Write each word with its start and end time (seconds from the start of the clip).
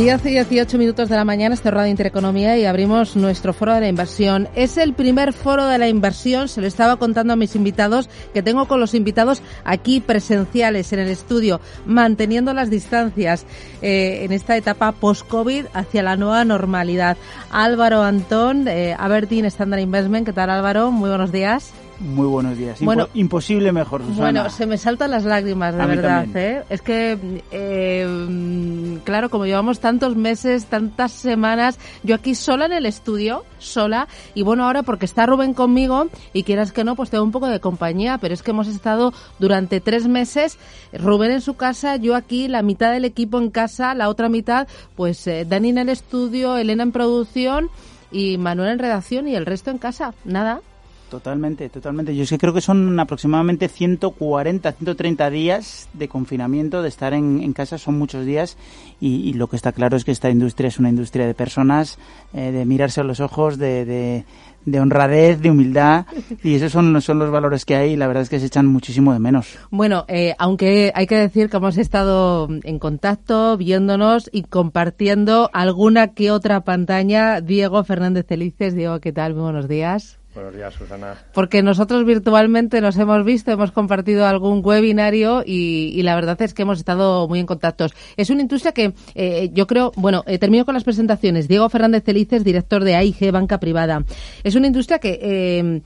10 0.00 0.24
y 0.24 0.30
18 0.30 0.78
minutos 0.78 1.10
de 1.10 1.16
la 1.16 1.26
mañana, 1.26 1.54
este 1.54 1.70
Radio 1.70 1.90
Intereconomía 1.90 2.56
y 2.56 2.64
abrimos 2.64 3.16
nuestro 3.16 3.52
foro 3.52 3.74
de 3.74 3.82
la 3.82 3.88
inversión. 3.88 4.48
Es 4.54 4.78
el 4.78 4.94
primer 4.94 5.34
foro 5.34 5.66
de 5.66 5.76
la 5.76 5.88
inversión, 5.88 6.48
se 6.48 6.62
lo 6.62 6.66
estaba 6.66 6.96
contando 6.96 7.34
a 7.34 7.36
mis 7.36 7.54
invitados, 7.54 8.08
que 8.32 8.42
tengo 8.42 8.66
con 8.66 8.80
los 8.80 8.94
invitados 8.94 9.42
aquí 9.62 10.00
presenciales 10.00 10.94
en 10.94 11.00
el 11.00 11.08
estudio, 11.08 11.60
manteniendo 11.84 12.54
las 12.54 12.70
distancias 12.70 13.44
eh, 13.82 14.20
en 14.24 14.32
esta 14.32 14.56
etapa 14.56 14.92
post-COVID 14.92 15.66
hacia 15.74 16.02
la 16.02 16.16
nueva 16.16 16.46
normalidad. 16.46 17.18
Álvaro 17.50 18.02
Antón, 18.02 18.68
eh, 18.68 18.96
Aberdeen 18.98 19.44
Standard 19.44 19.82
Investment, 19.82 20.24
¿qué 20.24 20.32
tal 20.32 20.48
Álvaro? 20.48 20.90
Muy 20.90 21.10
buenos 21.10 21.30
días. 21.30 21.74
Muy 22.00 22.26
buenos 22.26 22.56
días. 22.56 22.80
bueno, 22.80 23.08
imposible 23.12 23.72
mejor, 23.72 24.00
Susana. 24.00 24.20
Bueno, 24.20 24.50
se 24.50 24.64
me 24.64 24.78
saltan 24.78 25.10
las 25.10 25.24
lágrimas, 25.24 25.76
de 25.76 25.84
verdad. 25.84 26.26
¿eh? 26.34 26.64
Es 26.70 26.80
que, 26.80 27.42
eh, 27.50 28.98
claro, 29.04 29.28
como 29.28 29.44
llevamos 29.44 29.80
tantos 29.80 30.16
meses, 30.16 30.64
tantas 30.64 31.12
semanas, 31.12 31.78
yo 32.02 32.14
aquí 32.14 32.34
sola 32.34 32.64
en 32.64 32.72
el 32.72 32.86
estudio, 32.86 33.44
sola, 33.58 34.08
y 34.34 34.42
bueno, 34.42 34.64
ahora 34.64 34.82
porque 34.82 35.04
está 35.04 35.26
Rubén 35.26 35.52
conmigo, 35.52 36.08
y 36.32 36.42
quieras 36.44 36.72
que 36.72 36.84
no, 36.84 36.96
pues 36.96 37.10
tengo 37.10 37.22
un 37.22 37.32
poco 37.32 37.48
de 37.48 37.60
compañía, 37.60 38.16
pero 38.16 38.32
es 38.32 38.42
que 38.42 38.52
hemos 38.52 38.68
estado 38.68 39.12
durante 39.38 39.80
tres 39.80 40.08
meses, 40.08 40.56
Rubén 40.94 41.32
en 41.32 41.42
su 41.42 41.54
casa, 41.54 41.96
yo 41.96 42.16
aquí, 42.16 42.48
la 42.48 42.62
mitad 42.62 42.92
del 42.92 43.04
equipo 43.04 43.38
en 43.38 43.50
casa, 43.50 43.94
la 43.94 44.08
otra 44.08 44.30
mitad, 44.30 44.68
pues 44.96 45.26
eh, 45.26 45.44
Dani 45.46 45.68
en 45.68 45.78
el 45.78 45.90
estudio, 45.90 46.56
Elena 46.56 46.82
en 46.82 46.92
producción, 46.92 47.68
y 48.10 48.38
Manuel 48.38 48.70
en 48.70 48.78
redacción 48.78 49.28
y 49.28 49.36
el 49.36 49.46
resto 49.46 49.70
en 49.70 49.78
casa. 49.78 50.14
Nada, 50.24 50.62
Totalmente, 51.10 51.68
totalmente. 51.68 52.14
Yo 52.14 52.22
es 52.22 52.30
que 52.30 52.38
creo 52.38 52.54
que 52.54 52.60
son 52.60 52.98
aproximadamente 53.00 53.68
140, 53.68 54.70
130 54.70 55.30
días 55.30 55.88
de 55.92 56.06
confinamiento, 56.06 56.82
de 56.82 56.88
estar 56.88 57.14
en, 57.14 57.52
casa, 57.52 57.78
son 57.78 57.98
muchos 57.98 58.24
días 58.24 58.56
y, 59.00 59.32
lo 59.32 59.48
que 59.48 59.56
está 59.56 59.72
claro 59.72 59.96
es 59.96 60.04
que 60.04 60.12
esta 60.12 60.30
industria 60.30 60.68
es 60.68 60.78
una 60.78 60.88
industria 60.88 61.26
de 61.26 61.34
personas, 61.34 61.98
eh, 62.32 62.52
de 62.52 62.64
mirarse 62.64 63.00
a 63.00 63.04
los 63.04 63.18
ojos, 63.18 63.58
de, 63.58 64.24
de, 64.64 64.80
honradez, 64.80 65.40
de 65.40 65.50
humildad 65.50 66.06
y 66.44 66.54
esos 66.54 66.70
son, 66.70 67.02
son 67.02 67.18
los 67.18 67.32
valores 67.32 67.64
que 67.64 67.74
hay 67.74 67.92
y 67.92 67.96
la 67.96 68.06
verdad 68.06 68.22
es 68.22 68.28
que 68.28 68.38
se 68.38 68.46
echan 68.46 68.66
muchísimo 68.66 69.12
de 69.12 69.18
menos. 69.18 69.58
Bueno, 69.70 70.04
eh, 70.06 70.36
aunque 70.38 70.92
hay 70.94 71.08
que 71.08 71.16
decir 71.16 71.50
que 71.50 71.56
hemos 71.56 71.76
estado 71.76 72.48
en 72.62 72.78
contacto, 72.78 73.56
viéndonos 73.56 74.30
y 74.32 74.44
compartiendo 74.44 75.50
alguna 75.52 76.14
que 76.14 76.30
otra 76.30 76.60
pantalla. 76.60 77.40
Diego 77.40 77.82
Fernández 77.82 78.26
Felices, 78.28 78.76
Diego, 78.76 79.00
¿qué 79.00 79.12
tal? 79.12 79.34
Muy 79.34 79.42
buenos 79.42 79.66
días. 79.66 80.19
Buenos 80.40 80.56
días, 80.56 80.72
Susana. 80.72 81.18
Porque 81.34 81.62
nosotros 81.62 82.06
virtualmente 82.06 82.80
nos 82.80 82.96
hemos 82.96 83.26
visto, 83.26 83.50
hemos 83.50 83.72
compartido 83.72 84.24
algún 84.26 84.62
webinario 84.64 85.42
y, 85.44 86.02
la 86.02 86.14
verdad 86.14 86.40
es 86.40 86.54
que 86.54 86.62
hemos 86.62 86.78
estado 86.78 87.28
muy 87.28 87.40
en 87.40 87.46
contacto. 87.46 87.84
Es 88.16 88.30
una 88.30 88.40
industria 88.40 88.72
que 88.72 88.94
eh, 89.14 89.50
yo 89.52 89.66
creo, 89.66 89.92
bueno, 89.96 90.24
eh, 90.26 90.38
termino 90.38 90.64
con 90.64 90.72
las 90.72 90.84
presentaciones. 90.84 91.46
Diego 91.46 91.68
Fernández 91.68 92.04
Celices, 92.06 92.42
director 92.42 92.84
de 92.84 92.94
AIG, 92.94 93.32
Banca 93.32 93.60
Privada. 93.60 94.02
Es 94.42 94.54
una 94.54 94.66
industria 94.66 94.98
que 94.98 95.18
eh, 95.20 95.82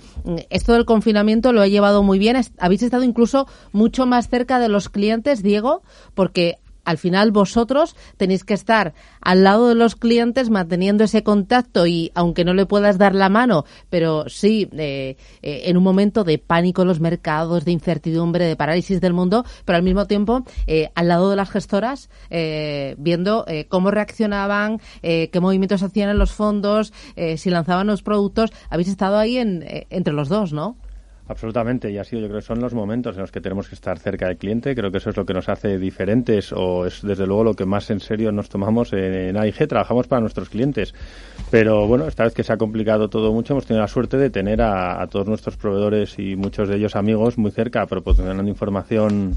esto 0.51 0.73
del 0.73 0.85
confinamiento 0.85 1.53
lo 1.53 1.61
ha 1.61 1.67
llevado 1.67 2.05
muy 2.05 2.21
bien. 2.21 2.37
Habéis 2.59 2.85
estado 2.85 3.03
incluso 3.03 3.49
mucho 3.73 4.07
más 4.07 4.29
cerca 4.29 4.61
de 4.61 4.69
los 4.69 4.89
clientes, 4.89 5.43
Diego, 5.43 5.83
porque 6.15 6.59
al 6.85 6.99
final 6.99 7.33
vosotros 7.33 7.97
tenéis 8.17 8.45
que 8.45 8.55
estar 8.55 8.95
al 9.21 9.43
lado 9.43 9.69
de 9.69 9.75
los 9.75 9.97
clientes 9.97 10.51
manteniendo 10.51 11.05
ese 11.05 11.23
contacto 11.23 11.87
y 11.87 12.13
aunque 12.15 12.45
no 12.45 12.55
le 12.55 12.67
puedas 12.67 12.99
dar 12.99 13.15
la 13.15 13.29
mano, 13.29 13.65
pero 13.91 14.29
sí 14.29 14.69
eh, 14.73 15.17
eh, 15.43 15.63
en 15.67 15.77
un 15.77 15.83
momento 15.83 16.25
de 16.25 16.39
pánico 16.39 16.83
en 16.83 16.89
los 16.89 17.01
mercados, 17.01 17.65
de 17.65 17.73
incertidumbre, 17.73 18.45
de 18.45 18.57
parálisis 18.57 19.01
del 19.01 19.13
mundo, 19.13 19.45
pero 19.65 19.77
al 19.77 19.83
mismo 19.83 20.07
tiempo 20.07 20.45
eh, 20.67 20.91
al 20.95 21.09
lado 21.09 21.31
de 21.31 21.37
las 21.37 21.51
gestoras 21.51 22.11
viendo 22.99 23.47
cómo 23.69 23.91
reaccionaban, 23.91 24.81
qué 25.03 25.39
movimientos 25.41 25.83
hacían 25.83 26.11
en 26.11 26.19
los 26.19 26.33
fondos, 26.33 26.93
si 27.37 27.51
lanzaban 27.51 27.87
los 27.87 28.03
productos. 28.03 28.51
Habéis 28.71 28.89
estado 28.89 29.19
ahí 29.19 29.39
en, 29.39 29.65
entre 29.91 30.13
los 30.13 30.29
dos, 30.29 30.53
¿no? 30.53 30.77
Absolutamente, 31.27 31.91
y 31.91 31.97
así 31.97 32.21
yo 32.21 32.27
creo 32.27 32.41
que 32.41 32.47
son 32.47 32.61
los 32.61 32.75
momentos 32.75 33.17
en 33.17 33.23
los 33.23 33.33
que 33.33 33.41
tenemos 33.41 33.69
que 33.69 33.75
estar 33.75 33.99
cerca 33.99 34.29
del 34.29 34.37
cliente. 34.37 34.75
Creo 34.75 34.91
que 34.91 34.99
eso 34.99 35.09
es 35.09 35.17
lo 35.17 35.25
que 35.25 35.33
nos 35.33 35.49
hace 35.49 35.79
diferentes 35.79 36.53
o 36.53 36.85
es 36.85 37.01
desde 37.01 37.27
luego 37.27 37.45
lo 37.45 37.55
que 37.55 37.65
más 37.65 37.89
en 37.91 38.01
serio 38.01 38.31
nos 38.31 38.51
tomamos 38.51 38.93
en 38.93 39.35
AIG. 39.35 39.67
Trabajamos 39.67 40.07
para 40.07 40.21
nuestros 40.21 40.51
clientes. 40.51 40.95
Pero 41.51 41.87
bueno, 41.87 42.07
esta 42.07 42.25
vez 42.25 42.35
que 42.35 42.43
se 42.43 42.53
ha 42.53 42.59
complicado 42.59 43.09
todo 43.09 43.33
mucho, 43.33 43.55
hemos 43.55 43.65
tenido 43.65 43.81
la 43.81 43.89
suerte 43.89 44.19
de 44.19 44.29
tener 44.29 44.61
a 44.61 45.07
todos 45.07 45.27
nuestros 45.27 45.57
proveedores 45.57 46.19
y 46.19 46.37
muchos 46.37 46.69
de 46.69 46.77
ellos 46.77 46.95
amigos 46.95 47.39
muy 47.39 47.53
cerca, 47.53 47.87
proporcionando 47.87 48.47
información 48.47 49.35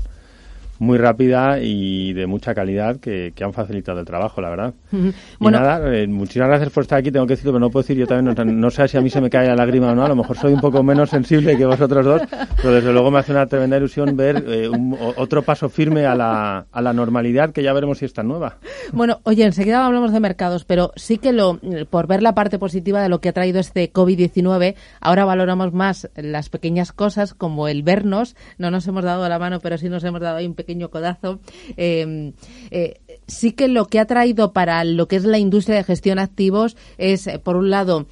muy 0.80 0.98
rápida 0.98 1.60
y 1.60 2.14
de 2.14 2.28
mucha 2.28 2.54
calidad 2.54 2.98
que, 2.98 3.34
han 3.42 3.54
facilitado 3.54 4.00
el 4.00 4.06
trabajo, 4.06 4.42
la 4.42 4.50
verdad. 4.50 4.74
Bueno, 4.92 5.58
y 5.58 5.62
nada, 5.62 5.96
eh, 5.96 6.08
muchísimas 6.08 6.50
gracias 6.50 6.72
por 6.72 6.84
estar 6.84 7.00
aquí, 7.00 7.12
tengo 7.12 7.26
que 7.26 7.34
decirlo, 7.34 7.54
pero 7.54 7.60
no 7.60 7.70
puedo 7.70 7.84
decir 7.84 7.98
yo 7.98 8.08
también, 8.08 8.60
no, 8.60 8.70
sé 8.70 8.88
si 8.88 8.98
a 8.98 9.02
mí 9.02 9.10
se 9.10 9.22
me 9.22 9.30
cae 9.30 9.48
la 9.48 9.56
lágrima 9.56 9.92
o 9.92 9.96
no, 9.96 10.04
a 10.04 10.10
lo 10.10 10.16
mejor 10.16 10.38
soy 10.38 10.54
un 10.54 10.60
poco 10.60 10.84
menos 10.84 11.10
sensible 11.10 11.58
que 11.58 11.66
vosotros 11.66 12.06
dos, 12.06 12.22
pero 12.58 12.74
desde 12.74 12.92
luego 12.92 13.10
me 13.12 13.20
hace 13.20 13.32
una 13.32 13.46
tremenda 13.48 13.78
ilusión 13.78 14.18
ver 14.18 14.44
eh, 14.48 14.70
otro 15.16 15.44
paso 15.44 15.70
firme 15.70 16.06
a 16.06 16.16
la, 16.16 16.66
a 16.72 16.82
la 16.82 16.94
normalidad 16.94 17.52
que 17.52 17.64
ya 17.64 17.74
veremos 17.74 18.00
si 18.00 18.06
está 18.06 18.24
nueva. 18.24 18.58
Bueno, 18.92 19.20
oye, 19.24 19.46
enseguida 19.46 19.86
hablamos 19.86 20.12
de 20.12 20.20
mercados, 20.20 20.66
pero 20.66 20.92
sí 20.96 21.18
que 21.18 21.32
lo, 21.32 21.60
por 21.90 22.08
ver 22.08 22.22
la 22.22 22.36
parte 22.36 22.60
positiva 22.60 23.02
de 23.02 23.10
lo 23.10 23.20
que 23.20 23.30
ha 23.30 23.34
traído 23.34 23.60
este 23.60 23.92
COVID-19, 23.92 24.76
ahora 25.00 25.26
valoramos 25.26 25.74
más 25.74 26.10
las 26.16 26.50
pequeñas 26.50 26.92
cosas 26.92 27.34
como 27.34 27.68
el 27.68 27.84
vernos, 27.84 28.36
no 28.58 28.72
nos 28.72 28.88
hemos 28.88 29.04
dado 29.04 29.28
la 29.28 29.40
mano, 29.40 29.60
pero 29.60 29.78
sí 29.78 29.90
nos 29.90 30.04
hemos 30.04 30.22
dado 30.22 30.46
un 30.46 30.56
pequeño 30.68 30.90
codazo. 30.90 31.40
Eh, 31.78 32.34
eh, 32.72 33.00
sí 33.26 33.54
que 33.54 33.70
lo 33.70 33.86
que 33.86 34.00
ha 34.00 34.06
traído 34.06 34.52
para 34.52 34.84
lo 34.84 35.08
que 35.08 35.16
es 35.16 35.24
la 35.24 35.38
industria 35.38 35.78
de 35.78 35.84
gestión 35.86 36.20
activos 36.20 36.76
es, 36.98 37.28
eh, 37.28 37.40
por 37.40 37.56
un 37.56 37.70
lado, 37.70 38.08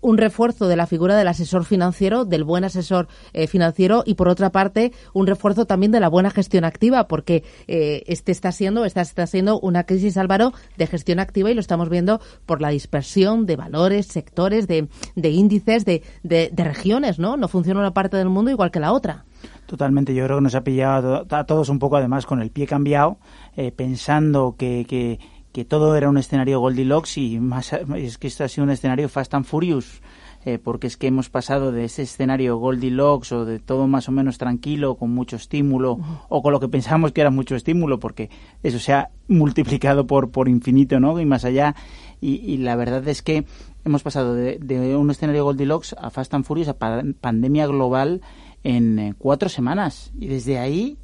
un 0.00 0.16
refuerzo 0.16 0.68
de 0.68 0.76
la 0.76 0.86
figura 0.86 1.16
del 1.16 1.28
asesor 1.28 1.64
financiero, 1.64 2.24
del 2.24 2.44
buen 2.44 2.64
asesor 2.64 3.08
financiero, 3.46 4.02
y 4.04 4.14
por 4.14 4.28
otra 4.28 4.50
parte, 4.50 4.92
un 5.12 5.26
refuerzo 5.26 5.66
también 5.66 5.92
de 5.92 6.00
la 6.00 6.08
buena 6.08 6.30
gestión 6.30 6.64
activa, 6.64 7.06
porque 7.06 7.44
este 7.66 8.32
está 8.32 8.52
siendo, 8.52 8.84
está 8.84 9.26
siendo 9.26 9.60
una 9.60 9.84
crisis, 9.84 10.16
Álvaro, 10.16 10.52
de 10.76 10.86
gestión 10.86 11.20
activa 11.20 11.50
y 11.50 11.54
lo 11.54 11.60
estamos 11.60 11.88
viendo 11.88 12.20
por 12.46 12.60
la 12.60 12.70
dispersión 12.70 13.46
de 13.46 13.56
valores, 13.56 14.06
sectores, 14.06 14.66
de, 14.66 14.88
de 15.14 15.30
índices, 15.30 15.84
de, 15.84 16.02
de, 16.22 16.50
de 16.52 16.64
regiones, 16.64 17.18
¿no? 17.18 17.36
No 17.36 17.48
funciona 17.48 17.80
una 17.80 17.94
parte 17.94 18.16
del 18.16 18.28
mundo 18.28 18.50
igual 18.50 18.70
que 18.70 18.80
la 18.80 18.92
otra. 18.92 19.24
Totalmente, 19.66 20.14
yo 20.14 20.24
creo 20.24 20.38
que 20.38 20.42
nos 20.42 20.54
ha 20.54 20.64
pillado 20.64 21.26
a 21.28 21.44
todos 21.44 21.68
un 21.68 21.78
poco 21.78 21.96
además 21.96 22.26
con 22.26 22.40
el 22.40 22.50
pie 22.50 22.66
cambiado, 22.66 23.18
eh, 23.56 23.70
pensando 23.70 24.56
que, 24.56 24.86
que, 24.88 25.18
todo 25.64 25.96
era 25.96 26.08
un 26.08 26.18
escenario 26.18 26.60
Goldilocks 26.60 27.18
y 27.18 27.40
más 27.40 27.72
es 27.72 28.16
que 28.16 28.28
esto 28.28 28.44
ha 28.44 28.48
sido 28.48 28.62
un 28.62 28.70
escenario 28.70 29.08
Fast 29.08 29.34
and 29.34 29.44
Furious. 29.44 30.00
Eh, 30.44 30.58
porque 30.58 30.86
es 30.86 30.96
que 30.96 31.08
hemos 31.08 31.28
pasado 31.28 31.72
de 31.72 31.84
ese 31.84 32.02
escenario 32.02 32.56
Goldilocks 32.58 33.32
o 33.32 33.44
de 33.44 33.58
todo 33.58 33.88
más 33.88 34.08
o 34.08 34.12
menos 34.12 34.38
tranquilo, 34.38 34.94
con 34.94 35.10
mucho 35.10 35.34
estímulo, 35.36 35.98
o 36.28 36.42
con 36.42 36.52
lo 36.52 36.60
que 36.60 36.68
pensábamos 36.68 37.12
que 37.12 37.20
era 37.20 37.30
mucho 37.30 37.56
estímulo, 37.56 37.98
porque 37.98 38.30
eso 38.62 38.78
se 38.78 38.92
ha 38.92 39.10
multiplicado 39.26 40.06
por, 40.06 40.30
por 40.30 40.48
infinito, 40.48 41.00
¿no? 41.00 41.20
Y 41.20 41.26
más 41.26 41.44
allá. 41.44 41.74
Y, 42.20 42.56
la 42.58 42.76
verdad 42.76 43.06
es 43.08 43.22
que 43.22 43.44
hemos 43.84 44.02
pasado 44.02 44.34
de, 44.34 44.58
de, 44.58 44.96
un 44.96 45.10
escenario 45.10 45.44
Goldilocks 45.44 45.94
a 45.98 46.10
Fast 46.10 46.34
and 46.34 46.44
Furious, 46.44 46.68
a 46.68 46.76
pandemia 46.78 47.66
global 47.66 48.22
en 48.64 48.98
eh, 48.98 49.14
cuatro 49.16 49.48
semanas. 49.48 50.12
Y 50.18 50.28
desde 50.28 50.58
ahí 50.58 50.98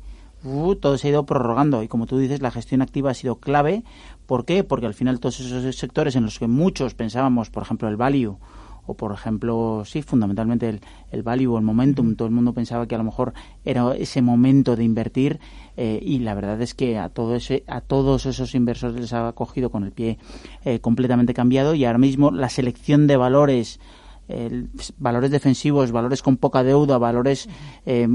uh, 0.44 0.74
todo 0.76 0.98
se 0.98 1.08
ha 1.08 1.10
ido 1.10 1.26
prorrogando. 1.26 1.82
Y 1.82 1.88
como 1.88 2.06
tú 2.06 2.18
dices, 2.18 2.42
la 2.42 2.50
gestión 2.50 2.82
activa 2.82 3.10
ha 3.10 3.14
sido 3.14 3.36
clave. 3.36 3.84
¿Por 4.26 4.44
qué? 4.44 4.64
Porque 4.64 4.86
al 4.86 4.94
final 4.94 5.20
todos 5.20 5.40
esos 5.40 5.76
sectores 5.76 6.16
en 6.16 6.24
los 6.24 6.38
que 6.38 6.46
muchos 6.46 6.94
pensábamos, 6.94 7.50
por 7.50 7.62
ejemplo, 7.62 7.88
el 7.88 7.96
value, 7.96 8.38
o 8.86 8.94
por 8.94 9.12
ejemplo, 9.12 9.82
sí, 9.84 10.02
fundamentalmente 10.02 10.68
el, 10.68 10.80
el 11.10 11.22
value 11.22 11.54
o 11.54 11.58
el 11.58 11.64
momentum, 11.64 12.16
todo 12.16 12.28
el 12.28 12.34
mundo 12.34 12.52
pensaba 12.52 12.86
que 12.86 12.94
a 12.94 12.98
lo 12.98 13.04
mejor 13.04 13.32
era 13.64 13.94
ese 13.94 14.20
momento 14.22 14.76
de 14.76 14.84
invertir 14.84 15.40
eh, 15.76 15.98
y 16.02 16.18
la 16.18 16.34
verdad 16.34 16.60
es 16.60 16.74
que 16.74 16.98
a, 16.98 17.08
todo 17.08 17.34
ese, 17.34 17.64
a 17.66 17.80
todos 17.80 18.26
esos 18.26 18.54
inversores 18.54 19.00
les 19.00 19.12
ha 19.12 19.32
cogido 19.32 19.70
con 19.70 19.84
el 19.84 19.92
pie 19.92 20.18
eh, 20.64 20.80
completamente 20.80 21.34
cambiado 21.34 21.74
y 21.74 21.84
ahora 21.84 21.98
mismo 21.98 22.30
la 22.30 22.48
selección 22.48 23.06
de 23.06 23.16
valores 23.16 23.80
valores 24.98 25.30
defensivos, 25.30 25.92
valores 25.92 26.22
con 26.22 26.36
poca 26.36 26.62
deuda, 26.62 26.98
valores... 26.98 27.48
Eh, 27.86 28.08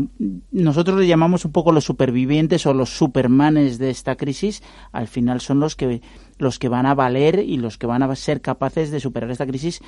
nosotros 0.52 1.00
le 1.00 1.08
llamamos 1.08 1.46
un 1.46 1.52
poco 1.52 1.72
los 1.72 1.86
supervivientes 1.86 2.66
o 2.66 2.74
los 2.74 2.90
supermanes 2.90 3.78
de 3.78 3.90
esta 3.90 4.16
crisis, 4.16 4.64
al 4.92 5.08
final 5.08 5.42
son 5.42 5.60
los 5.60 5.76
que 5.76 6.02
los 6.38 6.58
que 6.58 6.70
van 6.70 6.86
a 6.86 6.96
valer 6.96 7.40
y 7.40 7.58
los 7.58 7.78
que 7.78 7.86
van 7.86 8.02
a 8.02 8.16
ser 8.16 8.42
capaces 8.42 8.92
de 8.92 9.02
superar 9.02 9.30
esta 9.30 9.46
crisis 9.46 9.82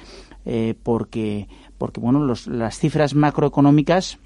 eh, 0.46 0.76
porque 0.84 1.48
porque 1.78 2.02
bueno 2.02 2.26
las 2.26 2.78
cifras 2.78 3.16
macroeconómicas 3.16 4.20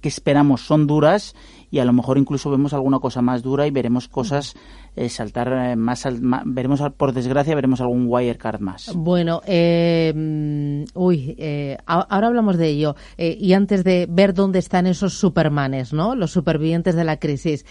que 0.00 0.08
esperamos 0.08 0.62
son 0.62 0.86
duras 0.86 1.34
y 1.74 1.80
a 1.80 1.84
lo 1.84 1.92
mejor 1.92 2.18
incluso 2.18 2.52
vemos 2.52 2.72
alguna 2.72 3.00
cosa 3.00 3.20
más 3.20 3.42
dura 3.42 3.66
y 3.66 3.72
veremos 3.72 4.06
cosas 4.06 4.54
eh, 4.94 5.08
saltar 5.08 5.52
eh, 5.52 5.74
más, 5.74 6.06
veremos 6.44 6.80
por 6.96 7.12
desgracia 7.12 7.52
veremos 7.56 7.80
algún 7.80 8.06
wirecard 8.06 8.60
más. 8.60 8.92
Bueno 8.94 9.40
eh, 9.44 10.84
uy 10.94 11.36
ahora 11.84 12.28
hablamos 12.28 12.58
de 12.58 12.68
ello. 12.68 12.94
Y 13.18 13.54
antes 13.54 13.82
de 13.82 14.06
ver 14.08 14.34
dónde 14.34 14.60
están 14.60 14.86
esos 14.86 15.14
supermanes 15.14 15.92
no 15.92 16.14
los 16.14 16.30
supervivientes 16.30 16.94
de 16.94 17.02
la 17.02 17.18
crisis 17.18 17.66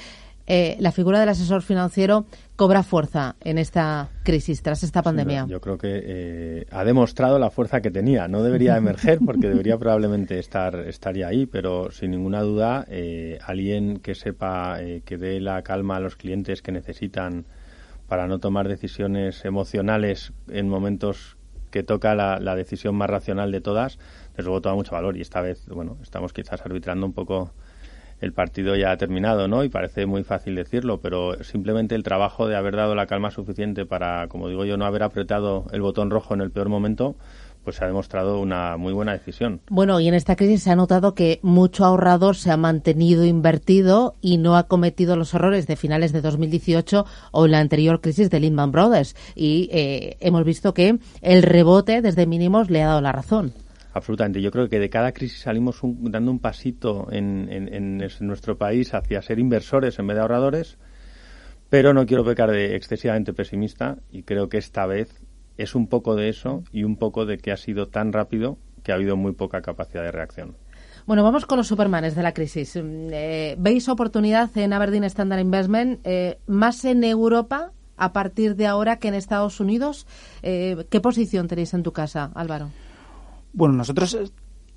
eh, 0.45 0.75
la 0.79 0.91
figura 0.91 1.19
del 1.19 1.29
asesor 1.29 1.61
financiero 1.61 2.25
cobra 2.57 2.83
fuerza 2.83 3.35
en 3.41 3.57
esta 3.57 4.09
crisis, 4.23 4.61
tras 4.61 4.83
esta 4.83 5.01
pandemia? 5.01 5.45
yo 5.47 5.61
creo 5.61 5.77
que 5.77 6.01
eh, 6.03 6.65
ha 6.71 6.83
demostrado 6.83 7.39
la 7.39 7.49
fuerza 7.49 7.81
que 7.81 7.91
tenía. 7.91 8.27
No 8.27 8.43
debería 8.43 8.75
emerger 8.77 9.19
porque 9.25 9.47
debería 9.47 9.77
probablemente 9.77 10.39
estar 10.39 10.75
estaría 10.75 11.27
ahí, 11.27 11.45
pero 11.45 11.91
sin 11.91 12.11
ninguna 12.11 12.41
duda 12.41 12.85
eh, 12.89 13.39
alguien 13.45 13.99
que 13.99 14.15
sepa 14.15 14.79
que 15.05 15.17
dé 15.17 15.39
la 15.39 15.61
calma 15.61 15.97
a 15.97 15.99
los 15.99 16.15
clientes 16.17 16.61
que 16.61 16.71
necesitan 16.71 17.45
para 18.07 18.27
no 18.27 18.39
tomar 18.39 18.67
decisiones 18.67 19.45
emocionales 19.45 20.33
en 20.49 20.67
momentos 20.67 21.37
que 21.71 21.83
toca 21.83 22.13
la, 22.15 22.39
la 22.39 22.55
decisión 22.55 22.95
más 22.95 23.09
racional 23.09 23.51
de 23.51 23.61
todas, 23.61 23.97
desde 24.31 24.43
luego 24.43 24.61
toma 24.61 24.75
mucho 24.75 24.91
valor 24.91 25.17
y 25.17 25.21
esta 25.21 25.41
vez, 25.41 25.65
bueno, 25.69 25.97
estamos 26.03 26.33
quizás 26.33 26.61
arbitrando 26.61 27.05
un 27.05 27.13
poco 27.13 27.53
el 28.23 28.31
partido 28.31 28.77
ya 28.77 28.91
ha 28.91 28.97
terminado, 28.97 29.49
¿no? 29.49 29.65
Y 29.65 29.69
parece 29.69 30.05
muy 30.05 30.23
fácil 30.23 30.55
decirlo, 30.55 31.01
pero 31.01 31.43
simplemente 31.43 31.93
el 31.93 32.03
trabajo 32.03 32.47
de 32.47 32.55
haber 32.55 32.77
dado 32.77 32.95
la 32.95 33.05
calma 33.05 33.31
suficiente 33.31 33.85
para, 33.85 34.29
como 34.29 34.47
digo 34.47 34.63
yo, 34.63 34.77
no 34.77 34.85
haber 34.85 35.03
apretado 35.03 35.65
el 35.73 35.81
botón 35.81 36.09
rojo 36.09 36.33
en 36.33 36.39
el 36.39 36.49
peor 36.49 36.69
momento, 36.69 37.17
pues 37.65 37.75
se 37.75 37.83
ha 37.83 37.87
demostrado 37.87 38.39
una 38.39 38.77
muy 38.77 38.93
buena 38.93 39.11
decisión. 39.11 39.59
Bueno, 39.69 39.99
y 39.99 40.07
en 40.07 40.13
esta 40.13 40.37
crisis 40.37 40.63
se 40.63 40.71
ha 40.71 40.75
notado 40.77 41.13
que 41.13 41.39
mucho 41.41 41.83
ahorrador 41.83 42.37
se 42.37 42.49
ha 42.49 42.55
mantenido 42.55 43.25
invertido 43.25 44.15
y 44.21 44.37
no 44.37 44.55
ha 44.55 44.67
cometido 44.67 45.17
los 45.17 45.33
errores 45.33 45.67
de 45.67 45.75
finales 45.75 46.13
de 46.13 46.21
2018 46.21 47.05
o 47.31 47.47
la 47.47 47.59
anterior 47.59 47.99
crisis 47.99 48.29
de 48.29 48.39
Lehman 48.39 48.71
Brothers. 48.71 49.17
Y 49.35 49.67
eh, 49.73 50.15
hemos 50.21 50.45
visto 50.45 50.73
que 50.73 50.97
el 51.21 51.43
rebote 51.43 52.01
desde 52.01 52.25
mínimos 52.25 52.69
le 52.69 52.83
ha 52.83 52.87
dado 52.87 53.01
la 53.01 53.11
razón. 53.11 53.53
Absolutamente. 53.93 54.41
Yo 54.41 54.51
creo 54.51 54.67
que 54.69 54.79
de 54.79 54.89
cada 54.89 55.11
crisis 55.11 55.41
salimos 55.41 55.79
dando 55.83 56.31
un 56.31 56.39
pasito 56.39 57.07
en, 57.11 57.47
en, 57.49 57.97
nuestro 58.21 58.57
país 58.57 58.93
hacia 58.93 59.21
ser 59.21 59.39
inversores 59.39 59.99
en 59.99 60.07
vez 60.07 60.15
de 60.15 60.21
ahorradores, 60.21 60.77
pero 61.69 61.93
no 61.93 62.05
quiero 62.05 62.25
pecar 62.25 62.49
de 62.49 62.75
excesivamente 62.75 63.33
pesimista 63.33 63.97
y 64.11 64.23
creo 64.23 64.49
que 64.49 64.57
esta 64.57 64.87
vez 64.87 65.21
es 65.57 65.75
un 65.75 65.87
poco 65.87 66.15
de 66.15 66.29
eso 66.29 66.63
y 66.71 66.83
un 66.83 66.97
poco 66.97 67.25
de 67.25 67.37
que 67.37 67.51
ha 67.51 67.57
sido 67.57 67.87
tan 67.87 68.11
rápido 68.11 68.57
que 68.81 68.91
ha 68.91 68.95
habido 68.95 69.15
muy 69.15 69.33
poca 69.33 69.61
capacidad 69.61 70.03
de 70.03 70.11
reacción. 70.11 70.55
Bueno, 71.05 71.23
vamos 71.23 71.45
con 71.45 71.57
los 71.57 71.67
supermanes 71.67 72.15
de 72.15 72.23
la 72.23 72.33
crisis. 72.33 72.75
Mm, 72.75 73.09
eh, 73.11 73.55
¿Veis 73.59 73.89
oportunidad 73.89 74.49
en 74.57 74.73
Aberdeen 74.73 75.03
Standard 75.03 75.41
Investment 75.41 75.99
eh, 76.03 76.39
más 76.47 76.83
en 76.85 77.03
Europa 77.03 77.71
a 77.97 78.13
partir 78.13 78.55
de 78.55 78.65
ahora 78.65 78.97
que 78.97 79.09
en 79.09 79.13
Estados 79.13 79.59
Unidos? 79.59 80.07
Eh, 80.41 80.85
¿Qué 80.89 81.01
posición 81.01 81.47
tenéis 81.47 81.73
en 81.73 81.83
tu 81.83 81.91
casa, 81.91 82.31
Álvaro? 82.33 82.69
Bueno, 83.53 83.75
nosotros 83.75 84.15
eh, 84.15 84.29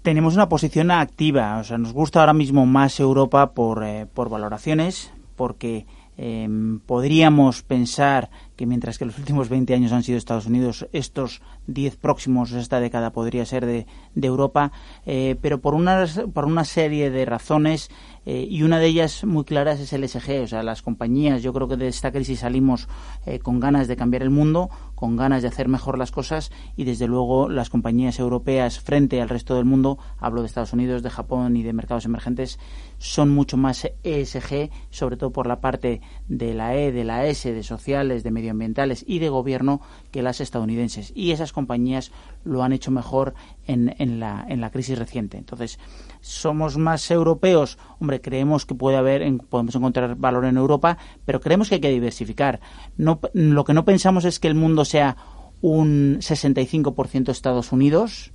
tenemos 0.02 0.34
una 0.34 0.48
posición 0.48 0.90
activa, 0.90 1.58
o 1.58 1.64
sea, 1.64 1.78
nos 1.78 1.94
gusta 1.94 2.20
ahora 2.20 2.34
mismo 2.34 2.66
más 2.66 3.00
Europa 3.00 3.52
por, 3.52 3.82
eh, 3.82 4.06
por 4.12 4.28
valoraciones, 4.28 5.12
porque 5.34 5.86
em, 6.18 6.80
podríamos 6.80 7.62
pensar 7.62 8.30
que 8.56 8.66
mientras 8.66 8.98
que 8.98 9.04
los 9.04 9.18
últimos 9.18 9.48
20 9.48 9.74
años 9.74 9.92
han 9.92 10.02
sido 10.02 10.18
Estados 10.18 10.46
Unidos, 10.46 10.88
estos 10.92 11.42
10 11.66 11.96
próximos, 11.96 12.52
esta 12.52 12.80
década 12.80 13.12
podría 13.12 13.44
ser 13.44 13.66
de, 13.66 13.86
de 14.14 14.26
Europa, 14.26 14.72
eh, 15.04 15.36
pero 15.40 15.60
por 15.60 15.74
una, 15.74 16.06
por 16.32 16.46
una 16.46 16.64
serie 16.64 17.10
de 17.10 17.24
razones 17.24 17.90
eh, 18.28 18.44
y 18.50 18.64
una 18.64 18.80
de 18.80 18.86
ellas 18.86 19.22
muy 19.24 19.44
claras 19.44 19.78
es 19.78 19.92
el 19.92 20.06
SG, 20.08 20.42
o 20.42 20.46
sea, 20.48 20.64
las 20.64 20.82
compañías, 20.82 21.42
yo 21.42 21.52
creo 21.52 21.68
que 21.68 21.76
de 21.76 21.86
esta 21.86 22.10
crisis 22.10 22.40
salimos 22.40 22.88
eh, 23.24 23.38
con 23.38 23.60
ganas 23.60 23.86
de 23.86 23.96
cambiar 23.96 24.22
el 24.22 24.30
mundo, 24.30 24.68
con 24.96 25.16
ganas 25.16 25.42
de 25.42 25.48
hacer 25.48 25.68
mejor 25.68 25.96
las 25.96 26.10
cosas 26.10 26.50
y 26.76 26.82
desde 26.82 27.06
luego 27.06 27.48
las 27.48 27.70
compañías 27.70 28.18
europeas 28.18 28.80
frente 28.80 29.20
al 29.22 29.28
resto 29.28 29.54
del 29.54 29.64
mundo, 29.64 29.98
hablo 30.18 30.40
de 30.40 30.48
Estados 30.48 30.72
Unidos, 30.72 31.04
de 31.04 31.10
Japón 31.10 31.56
y 31.56 31.62
de 31.62 31.72
mercados 31.72 32.04
emergentes, 32.04 32.58
son 32.98 33.30
mucho 33.30 33.56
más 33.56 33.88
ESG, 34.02 34.70
sobre 34.90 35.16
todo 35.16 35.30
por 35.30 35.46
la 35.46 35.60
parte 35.60 36.00
de 36.28 36.54
la 36.54 36.76
E, 36.76 36.92
de 36.92 37.04
la 37.04 37.26
S, 37.26 37.52
de 37.52 37.62
sociales, 37.62 38.22
de 38.22 38.30
medio 38.30 38.46
medioambientales 38.46 39.04
y 39.06 39.18
de 39.18 39.28
gobierno 39.28 39.80
que 40.10 40.22
las 40.22 40.40
estadounidenses. 40.40 41.12
Y 41.14 41.32
esas 41.32 41.52
compañías 41.52 42.12
lo 42.44 42.62
han 42.62 42.72
hecho 42.72 42.90
mejor 42.90 43.34
en, 43.66 43.94
en, 43.98 44.20
la, 44.20 44.44
en 44.48 44.60
la 44.60 44.70
crisis 44.70 44.98
reciente. 44.98 45.38
Entonces, 45.38 45.78
somos 46.20 46.76
más 46.76 47.10
europeos. 47.10 47.78
Hombre, 48.00 48.20
creemos 48.20 48.66
que 48.66 48.74
puede 48.74 48.96
haber, 48.96 49.22
podemos 49.48 49.74
encontrar 49.74 50.16
valor 50.16 50.44
en 50.44 50.56
Europa, 50.56 50.98
pero 51.24 51.40
creemos 51.40 51.68
que 51.68 51.76
hay 51.76 51.80
que 51.80 51.90
diversificar. 51.90 52.60
No, 52.96 53.20
lo 53.32 53.64
que 53.64 53.74
no 53.74 53.84
pensamos 53.84 54.24
es 54.24 54.38
que 54.38 54.48
el 54.48 54.54
mundo 54.54 54.84
sea 54.84 55.16
un 55.60 56.18
65% 56.20 57.30
Estados 57.30 57.72
Unidos 57.72 58.32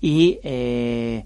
y 0.00 0.38
eh, 0.42 1.24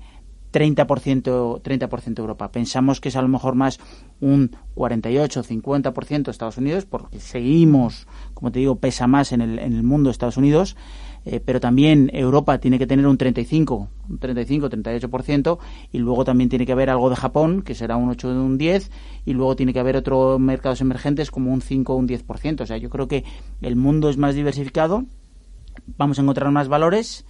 30%, 0.52 1.62
30% 1.62 2.18
Europa. 2.18 2.52
Pensamos 2.52 3.00
que 3.00 3.08
es 3.08 3.16
a 3.16 3.22
lo 3.22 3.28
mejor 3.28 3.54
más 3.54 3.80
un 4.20 4.54
48, 4.74 5.42
50% 5.42 6.28
Estados 6.28 6.58
Unidos, 6.58 6.84
porque 6.84 7.18
seguimos, 7.20 8.06
como 8.34 8.52
te 8.52 8.60
digo, 8.60 8.76
pesa 8.76 9.06
más 9.06 9.32
en 9.32 9.40
el, 9.40 9.58
en 9.58 9.72
el 9.72 9.82
mundo 9.82 10.10
Estados 10.10 10.36
Unidos, 10.36 10.76
eh, 11.24 11.40
pero 11.44 11.60
también 11.60 12.10
Europa 12.12 12.58
tiene 12.58 12.78
que 12.78 12.86
tener 12.86 13.06
un 13.06 13.16
35, 13.16 13.88
un 14.10 14.18
35, 14.18 14.70
38%, 14.70 15.58
y 15.92 15.98
luego 15.98 16.24
también 16.24 16.50
tiene 16.50 16.66
que 16.66 16.72
haber 16.72 16.90
algo 16.90 17.10
de 17.10 17.16
Japón, 17.16 17.62
que 17.62 17.74
será 17.74 17.96
un 17.96 18.10
8 18.10 18.28
o 18.28 18.44
un 18.44 18.58
10, 18.58 18.90
y 19.24 19.32
luego 19.32 19.54
tiene 19.54 19.72
que 19.72 19.78
haber 19.78 19.96
otros 19.96 20.40
mercados 20.40 20.80
emergentes 20.80 21.30
como 21.30 21.52
un 21.52 21.62
5 21.62 21.92
o 21.92 21.96
un 21.96 22.08
10%. 22.08 22.62
O 22.62 22.66
sea, 22.66 22.76
yo 22.76 22.90
creo 22.90 23.06
que 23.06 23.24
el 23.60 23.76
mundo 23.76 24.08
es 24.08 24.16
más 24.16 24.34
diversificado, 24.34 25.04
vamos 25.96 26.18
a 26.18 26.22
encontrar 26.22 26.50
más 26.50 26.68
valores, 26.68 27.24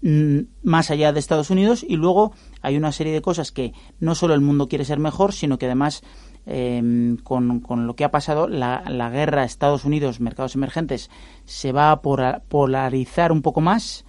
más 0.00 0.90
allá 0.90 1.12
de 1.12 1.18
Estados 1.18 1.50
Unidos 1.50 1.84
y 1.86 1.96
luego 1.96 2.32
hay 2.62 2.76
una 2.76 2.92
serie 2.92 3.12
de 3.12 3.22
cosas 3.22 3.50
que 3.50 3.72
no 3.98 4.14
solo 4.14 4.34
el 4.34 4.40
mundo 4.40 4.68
quiere 4.68 4.84
ser 4.84 4.98
mejor, 4.98 5.32
sino 5.32 5.58
que 5.58 5.66
además 5.66 6.02
em, 6.46 7.16
con, 7.16 7.62
lo 7.86 7.96
que 7.96 8.04
ha 8.04 8.10
pasado, 8.10 8.48
la, 8.48 8.84
la, 8.88 9.10
guerra 9.10 9.44
Estados 9.44 9.84
Unidos, 9.84 10.20
mercados 10.20 10.54
emergentes, 10.54 11.10
se 11.44 11.72
va 11.72 11.90
a 11.90 12.00
polarizar 12.00 13.32
un 13.32 13.42
poco 13.42 13.60
más. 13.60 14.04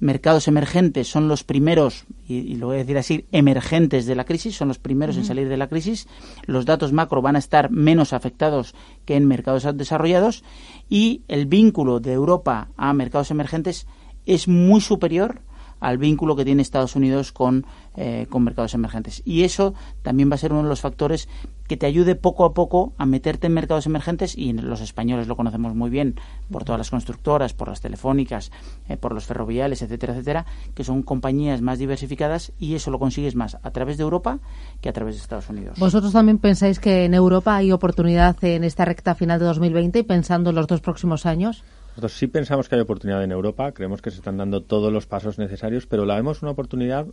Mercados 0.00 0.48
emergentes 0.48 1.06
son 1.06 1.28
los 1.28 1.44
primeros, 1.44 2.06
y, 2.26 2.56
lo 2.56 2.66
voy 2.66 2.76
a 2.76 2.78
decir 2.80 2.98
así, 2.98 3.26
emergentes 3.30 4.04
de 4.04 4.16
la 4.16 4.24
crisis, 4.24 4.56
son 4.56 4.66
los 4.66 4.80
primeros 4.80 5.16
en 5.16 5.24
salir 5.24 5.48
de 5.48 5.56
la 5.56 5.68
crisis. 5.68 6.08
Los 6.44 6.66
datos 6.66 6.92
macro 6.92 7.22
van 7.22 7.36
a 7.36 7.38
estar 7.38 7.70
menos 7.70 8.12
afectados 8.12 8.74
que 9.04 9.14
en 9.14 9.28
mercados 9.28 9.64
desarrollados 9.76 10.42
y 10.88 11.22
el 11.28 11.46
vínculo 11.46 12.00
de 12.00 12.14
Europa 12.14 12.70
a 12.76 12.92
mercados 12.94 13.30
emergentes 13.30 13.86
es 14.26 14.48
muy 14.48 14.80
superior 14.80 15.40
al 15.82 15.98
vínculo 15.98 16.36
que 16.36 16.44
tiene 16.44 16.62
Estados 16.62 16.94
Unidos 16.94 17.32
con, 17.32 17.66
eh, 17.96 18.26
con 18.30 18.44
mercados 18.44 18.72
emergentes. 18.74 19.20
Y 19.24 19.42
eso 19.42 19.74
también 20.02 20.30
va 20.30 20.36
a 20.36 20.38
ser 20.38 20.52
uno 20.52 20.62
de 20.62 20.68
los 20.68 20.80
factores 20.80 21.28
que 21.66 21.76
te 21.76 21.86
ayude 21.86 22.14
poco 22.14 22.44
a 22.44 22.54
poco 22.54 22.92
a 22.98 23.06
meterte 23.06 23.48
en 23.48 23.54
mercados 23.54 23.86
emergentes 23.86 24.38
y 24.38 24.52
los 24.52 24.80
españoles 24.80 25.26
lo 25.26 25.36
conocemos 25.36 25.74
muy 25.74 25.90
bien 25.90 26.14
por 26.52 26.64
todas 26.64 26.78
las 26.78 26.90
constructoras, 26.90 27.52
por 27.52 27.68
las 27.68 27.80
telefónicas, 27.80 28.52
eh, 28.88 28.96
por 28.96 29.12
los 29.12 29.24
ferroviales, 29.24 29.82
etcétera, 29.82 30.12
etcétera, 30.12 30.46
que 30.74 30.84
son 30.84 31.02
compañías 31.02 31.62
más 31.62 31.80
diversificadas 31.80 32.52
y 32.60 32.76
eso 32.76 32.92
lo 32.92 33.00
consigues 33.00 33.34
más 33.34 33.56
a 33.60 33.70
través 33.72 33.96
de 33.96 34.04
Europa 34.04 34.38
que 34.80 34.88
a 34.88 34.92
través 34.92 35.16
de 35.16 35.22
Estados 35.22 35.48
Unidos. 35.48 35.80
¿Vosotros 35.80 36.12
también 36.12 36.38
pensáis 36.38 36.78
que 36.78 37.06
en 37.06 37.14
Europa 37.14 37.56
hay 37.56 37.72
oportunidad 37.72 38.36
en 38.44 38.62
esta 38.62 38.84
recta 38.84 39.16
final 39.16 39.40
de 39.40 39.46
2020 39.46 39.98
y 39.98 40.02
pensando 40.04 40.50
en 40.50 40.56
los 40.56 40.68
dos 40.68 40.80
próximos 40.80 41.26
años? 41.26 41.64
Nosotros 41.92 42.14
sí 42.14 42.26
pensamos 42.26 42.68
que 42.70 42.74
hay 42.74 42.80
oportunidad 42.80 43.22
en 43.22 43.32
Europa, 43.32 43.72
creemos 43.72 44.00
que 44.00 44.10
se 44.10 44.16
están 44.16 44.38
dando 44.38 44.62
todos 44.62 44.90
los 44.90 45.06
pasos 45.06 45.38
necesarios, 45.38 45.86
pero 45.86 46.06
la 46.06 46.14
vemos 46.14 46.40
una 46.40 46.52
oportunidad 46.52 47.06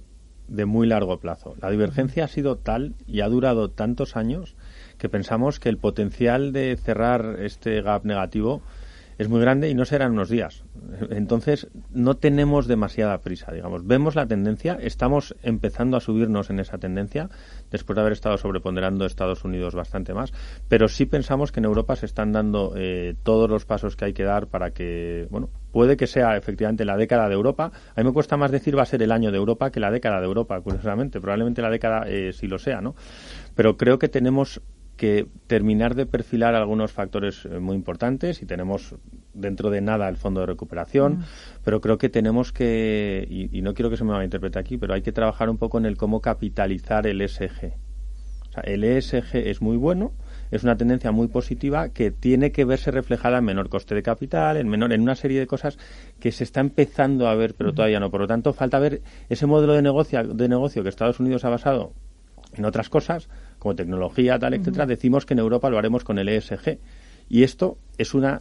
de 0.48 0.66
muy 0.66 0.88
largo 0.88 1.20
plazo. 1.20 1.56
La 1.62 1.70
divergencia 1.70 2.24
ha 2.24 2.28
sido 2.30 2.56
tal 2.58 2.96
y 3.06 3.20
ha 3.20 3.28
durado 3.28 3.70
tantos 3.72 4.16
años 4.16 4.56
que 4.98 5.10
pensamos 5.10 5.60
que 5.60 5.68
el 5.68 5.78
potencial 5.78 6.54
de 6.54 6.78
cerrar 6.78 7.38
este 7.40 7.82
gap 7.82 8.06
negativo 8.06 8.62
es 9.20 9.28
muy 9.28 9.42
grande 9.42 9.70
y 9.70 9.76
no 9.76 9.84
serán 9.84 10.14
unos 10.14 10.30
días. 10.30 10.64
Entonces, 11.10 11.68
no 11.92 12.16
tenemos 12.16 12.68
demasiada 12.68 13.20
prisa, 13.20 13.52
digamos. 13.52 13.86
Vemos 13.86 14.16
la 14.16 14.26
tendencia, 14.26 14.80
estamos 14.82 15.36
empezando 15.44 15.98
a 15.98 16.00
subirnos 16.00 16.50
en 16.50 16.60
esa 16.60 16.78
tendencia, 16.78 17.30
después 17.70 17.96
de 17.96 18.02
haber 18.02 18.14
estado 18.14 18.38
sobreponderando 18.38 19.06
Estados 19.06 19.44
Unidos 19.44 19.76
bastante 19.76 20.14
más, 20.14 20.32
pero 20.70 20.88
sí 20.88 21.06
pensamos 21.06 21.52
que 21.52 21.60
en 21.60 21.66
Europa 21.66 21.98
se 21.98 22.06
están 22.06 22.32
dando 22.32 22.74
eh, 22.78 23.16
todos 23.24 23.50
los 23.50 23.66
pasos 23.66 23.98
que 23.98 24.06
hay 24.06 24.14
que 24.14 24.24
dar 24.24 24.48
para 24.48 24.72
que, 24.72 25.28
bueno, 25.30 25.50
puede 25.74 25.98
que 25.98 26.08
sea 26.08 26.38
efectivamente 26.38 26.86
la 26.86 26.96
década 26.96 27.28
de 27.28 27.36
Europa. 27.36 27.74
A 27.96 28.02
mí 28.02 28.08
me 28.08 28.14
cuesta 28.14 28.38
más 28.38 28.52
decir 28.52 28.78
va 28.78 28.84
a 28.84 28.86
ser 28.86 29.04
el 29.04 29.12
año 29.12 29.32
de 29.32 29.38
Europa 29.38 29.70
que 29.70 29.82
la 29.82 29.92
década 29.92 30.22
de 30.22 30.28
Europa, 30.28 30.62
curiosamente. 30.62 31.20
Probablemente 31.20 31.62
la 31.62 31.70
década 31.70 32.06
eh, 32.08 32.32
sí 32.32 32.48
lo 32.48 32.58
sea, 32.58 32.80
¿no? 32.80 32.96
Pero 33.54 33.76
creo 33.76 34.00
que 34.00 34.08
tenemos 34.08 34.62
que 35.00 35.28
terminar 35.48 35.96
de 35.96 36.06
perfilar 36.06 36.56
algunos 36.56 36.92
factores 36.92 37.46
eh, 37.46 37.60
muy 37.60 37.78
importantes 37.78 38.42
y 38.42 38.46
tenemos 38.46 38.96
dentro 39.34 39.70
de 39.70 39.80
nada 39.80 40.10
el 40.10 40.18
fondo 40.18 40.42
de 40.42 40.46
recuperación, 40.46 41.24
pero 41.64 41.80
creo 41.80 41.98
que 41.98 42.10
tenemos 42.10 42.52
que, 42.52 43.26
y, 43.30 43.62
no 43.62 43.74
quiero 43.74 43.90
que 43.90 43.96
se 43.96 44.04
me 44.04 44.12
malinterprete 44.12 44.60
aquí, 44.60 44.78
pero 44.78 44.94
hay 44.94 45.02
que 45.02 45.14
trabajar 45.14 45.50
un 45.50 45.58
poco 45.58 45.78
en 45.78 45.86
el 45.86 45.96
cómo 45.96 46.20
capitalizar 46.20 47.08
el 47.08 47.22
ESG. 47.22 47.78
O 48.50 48.52
sea, 48.52 48.64
el 48.64 48.84
ESG 48.84 49.36
es 49.36 49.62
muy 49.62 49.78
bueno, 49.78 50.12
es 50.52 50.64
una 50.64 50.76
tendencia 50.76 51.14
muy 51.14 51.30
positiva 51.30 51.90
que 51.90 52.12
tiene 52.12 52.52
que 52.52 52.66
verse 52.66 52.92
reflejada 52.92 53.38
en 53.38 53.46
menor 53.46 53.70
coste 53.70 53.96
de 53.96 54.04
capital, 54.04 54.58
en 54.58 54.68
menor, 54.68 54.92
en 54.92 55.00
una 55.00 55.16
serie 55.16 55.40
de 55.40 55.48
cosas 55.48 55.78
que 56.20 56.34
se 56.34 56.44
está 56.44 56.60
empezando 56.60 57.30
a 57.30 57.36
ver, 57.36 57.56
pero 57.56 57.74
todavía 57.74 58.02
no. 58.02 58.12
Por 58.12 58.20
lo 58.20 58.28
tanto, 58.28 58.52
falta 58.52 58.80
ver 58.80 59.02
ese 59.30 59.46
modelo 59.46 59.72
de 59.76 59.82
negocio, 59.82 60.22
de 60.26 60.50
negocio 60.50 60.84
que 60.84 60.90
Estados 60.90 61.22
Unidos 61.22 61.46
ha 61.46 61.50
basado 61.50 61.94
en 62.58 62.66
otras 62.66 62.90
cosas, 62.90 63.30
como 63.60 63.76
tecnología, 63.76 64.40
tal, 64.40 64.54
etcétera. 64.56 64.86
Decimos 64.86 65.26
que 65.26 65.34
en 65.34 65.40
Europa 65.40 65.70
lo 65.70 65.78
haremos 65.78 66.04
con 66.04 66.18
el 66.18 66.30
ESG. 66.30 66.80
Y 67.30 67.44
esto 67.44 67.78
es 67.98 68.14
una 68.14 68.40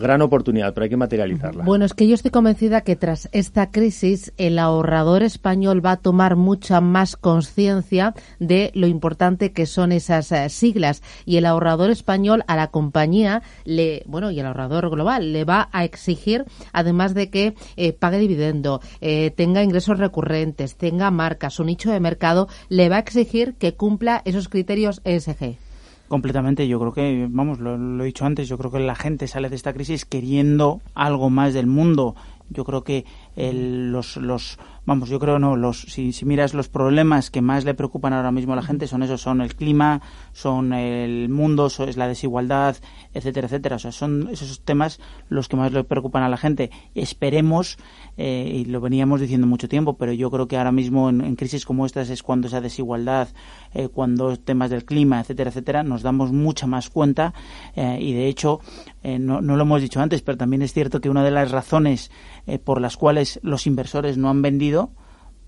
gran 0.00 0.22
oportunidad, 0.22 0.74
pero 0.74 0.84
hay 0.84 0.90
que 0.90 0.96
materializarla. 0.96 1.64
Bueno, 1.64 1.84
es 1.84 1.94
que 1.94 2.08
yo 2.08 2.14
estoy 2.14 2.30
convencida 2.30 2.80
que 2.80 2.96
tras 2.96 3.28
esta 3.32 3.70
crisis 3.70 4.32
el 4.36 4.58
ahorrador 4.58 5.22
español 5.22 5.84
va 5.84 5.92
a 5.92 5.96
tomar 5.98 6.36
mucha 6.36 6.80
más 6.80 7.16
conciencia 7.16 8.14
de 8.38 8.72
lo 8.74 8.86
importante 8.86 9.52
que 9.52 9.66
son 9.66 9.92
esas 9.92 10.32
eh, 10.32 10.48
siglas 10.48 11.02
y 11.24 11.36
el 11.36 11.46
ahorrador 11.46 11.90
español 11.90 12.42
a 12.48 12.56
la 12.56 12.68
compañía 12.68 13.42
le, 13.64 14.02
bueno, 14.06 14.30
y 14.30 14.40
el 14.40 14.46
ahorrador 14.46 14.90
global 14.90 15.32
le 15.32 15.44
va 15.44 15.68
a 15.72 15.84
exigir 15.84 16.44
además 16.72 17.14
de 17.14 17.30
que 17.30 17.54
eh, 17.76 17.92
pague 17.92 18.18
dividendo, 18.18 18.80
eh, 19.00 19.30
tenga 19.30 19.62
ingresos 19.62 19.98
recurrentes, 19.98 20.76
tenga 20.76 21.10
marca, 21.10 21.50
su 21.50 21.64
nicho 21.64 21.90
de 21.90 22.00
mercado, 22.00 22.48
le 22.68 22.88
va 22.88 22.96
a 22.96 23.00
exigir 23.00 23.54
que 23.54 23.74
cumpla 23.74 24.22
esos 24.24 24.48
criterios 24.48 25.00
ESG. 25.04 25.69
Completamente, 26.10 26.66
yo 26.66 26.80
creo 26.80 26.92
que, 26.92 27.28
vamos, 27.30 27.60
lo, 27.60 28.02
he 28.02 28.06
dicho 28.06 28.24
antes, 28.24 28.48
yo 28.48 28.58
creo 28.58 28.72
que 28.72 28.80
la 28.80 28.96
gente 28.96 29.28
sale 29.28 29.48
de 29.48 29.54
esta 29.54 29.72
crisis 29.72 30.04
queriendo 30.04 30.80
algo 30.96 31.30
más 31.30 31.54
del 31.54 31.68
mundo. 31.68 32.16
Yo 32.48 32.64
creo 32.64 32.82
que 32.82 33.04
el, 33.36 33.92
los, 33.92 34.16
los, 34.16 34.58
vamos, 34.90 35.08
yo 35.08 35.20
creo 35.20 35.38
no, 35.38 35.54
los, 35.54 35.82
si, 35.82 36.12
si, 36.12 36.24
miras 36.24 36.52
los 36.52 36.68
problemas 36.68 37.30
que 37.30 37.42
más 37.42 37.64
le 37.64 37.74
preocupan 37.74 38.12
ahora 38.12 38.32
mismo 38.32 38.54
a 38.54 38.56
la 38.56 38.62
gente 38.62 38.88
son 38.88 39.04
esos, 39.04 39.20
son 39.20 39.40
el 39.40 39.54
clima, 39.54 40.02
son 40.32 40.72
el 40.72 41.28
mundo, 41.28 41.68
es 41.68 41.96
la 41.96 42.08
desigualdad, 42.08 42.76
etcétera, 43.14 43.46
etcétera. 43.46 43.76
O 43.76 43.78
sea, 43.78 43.92
son 43.92 44.28
esos 44.32 44.62
temas 44.62 44.98
los 45.28 45.46
que 45.46 45.54
más 45.54 45.70
le 45.70 45.84
preocupan 45.84 46.24
a 46.24 46.28
la 46.28 46.36
gente. 46.36 46.72
Esperemos, 46.96 47.78
eh, 48.16 48.50
y 48.52 48.64
lo 48.64 48.80
veníamos 48.80 49.20
diciendo 49.20 49.46
mucho 49.46 49.68
tiempo, 49.68 49.96
pero 49.96 50.12
yo 50.12 50.28
creo 50.28 50.48
que 50.48 50.56
ahora 50.56 50.72
mismo 50.72 51.08
en, 51.08 51.36
crisis 51.36 51.64
como 51.64 51.86
estas 51.86 52.10
es 52.10 52.24
cuando 52.24 52.48
esa 52.48 52.60
desigualdad, 52.60 53.28
eh, 53.72 53.86
cuando 53.86 54.36
temas 54.38 54.70
del 54.70 54.84
clima, 54.84 55.20
etcétera, 55.20 55.50
etcétera, 55.50 55.84
nos 55.84 56.02
damos 56.02 56.32
mucha 56.32 56.66
más 56.66 56.90
cuenta 56.90 57.32
eh, 57.76 57.98
y 58.00 58.12
de 58.12 58.26
hecho, 58.26 58.58
no, 59.02 59.40
no 59.40 59.56
lo 59.56 59.62
hemos 59.62 59.80
dicho 59.80 60.00
antes, 60.00 60.20
pero 60.20 60.36
también 60.36 60.62
es 60.62 60.74
cierto 60.74 61.00
que 61.00 61.08
una 61.08 61.24
de 61.24 61.30
las 61.30 61.52
razones 61.52 62.10
eh, 62.46 62.58
por 62.58 62.80
las 62.80 62.96
cuales 62.96 63.38
los 63.42 63.66
inversores 63.66 64.16
no 64.16 64.30
han 64.30 64.42
vendido 64.42 64.79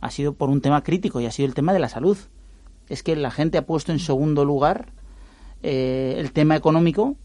ha 0.02 0.10
sido 0.10 0.34
por 0.34 0.50
un 0.50 0.60
tema 0.60 0.82
crítico 0.82 1.20
y 1.20 1.26
ha 1.26 1.30
sido 1.30 1.48
el 1.48 1.54
tema 1.54 1.72
de 1.72 1.78
la 1.78 1.88
salud. 1.88 2.18
Es 2.88 3.02
que 3.02 3.16
la 3.16 3.30
gente 3.30 3.56
ha 3.56 3.64
puesto 3.64 3.92
en 3.92 4.00
segundo 4.00 4.44
lugar 4.44 4.92
eh, 5.62 6.16
el 6.18 6.32
tema 6.32 6.56
económico 6.56 7.16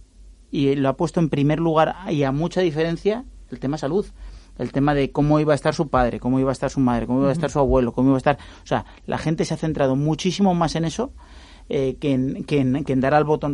y 0.51 0.75
lo 0.75 0.87
ha 0.87 0.95
puesto 0.95 1.19
en 1.19 1.29
primer 1.29 1.59
lugar 1.59 1.95
y 2.09 2.23
a 2.23 2.31
mucha 2.31 2.61
diferencia 2.61 3.25
el 3.51 3.59
tema 3.59 3.77
salud. 3.77 4.05
El 4.59 4.71
tema 4.71 4.93
de 4.93 5.11
cómo 5.11 5.39
iba 5.39 5.53
a 5.53 5.55
estar 5.55 5.73
su 5.73 5.89
padre, 5.89 6.19
cómo 6.19 6.39
iba 6.39 6.49
a 6.49 6.53
estar 6.53 6.69
su 6.69 6.79
madre, 6.79 7.07
cómo 7.07 7.19
iba 7.19 7.29
a 7.29 7.33
estar 7.33 7.49
su 7.49 7.59
abuelo, 7.59 7.93
cómo 7.93 8.09
iba 8.09 8.17
a 8.17 8.19
estar... 8.19 8.37
O 8.63 8.67
sea, 8.67 8.85
la 9.05 9.17
gente 9.17 9.43
se 9.43 9.53
ha 9.53 9.57
centrado 9.57 9.95
muchísimo 9.95 10.53
más 10.53 10.75
en 10.75 10.85
eso 10.85 11.11
eh, 11.69 11.97
que, 11.99 12.13
en, 12.13 12.43
que, 12.43 12.59
en, 12.59 13.01
dar 13.01 13.13
al 13.13 13.23
botón 13.23 13.45